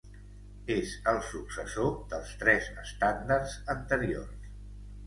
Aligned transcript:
És 0.75 0.93
el 1.11 1.21
successor 1.27 1.93
dels 2.15 2.33
tres 2.43 2.71
estàndards 2.87 3.57
anteriors. 3.77 4.53